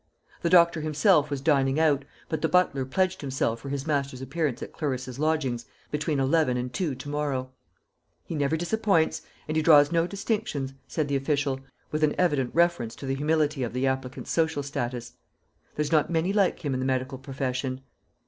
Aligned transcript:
The 0.41 0.49
doctor 0.49 0.81
himself 0.81 1.29
was 1.29 1.41
dining 1.41 1.79
out, 1.79 2.05
but 2.27 2.41
the 2.41 2.49
butler 2.49 2.85
pledged 2.85 3.21
himself 3.21 3.59
for 3.59 3.69
his 3.69 3.85
master's 3.85 4.19
appearance 4.19 4.63
at 4.63 4.73
Clarissa's 4.73 5.19
lodgings 5.19 5.65
between 5.91 6.19
eleven 6.19 6.57
and 6.57 6.73
two 6.73 6.95
to 6.95 7.07
morrow. 7.07 7.51
"He 8.25 8.33
never 8.33 8.57
disappints; 8.57 9.21
and 9.47 9.55
he 9.55 9.61
draws 9.61 9.91
no 9.91 10.07
distinctions," 10.07 10.73
said 10.87 11.07
the 11.07 11.15
official, 11.17 11.59
with 11.91 12.03
an 12.03 12.15
evident 12.17 12.49
reference 12.55 12.95
to 12.95 13.05
the 13.05 13.13
humility 13.13 13.61
of 13.61 13.73
the 13.73 13.85
applicant's 13.85 14.31
social 14.31 14.63
status. 14.63 15.13
"There's 15.75 15.91
not 15.91 16.09
many 16.09 16.33
like 16.33 16.65
him 16.65 16.73
in 16.73 16.79
the 16.79 16.85
medical 16.87 17.19
perfession." 17.19 17.81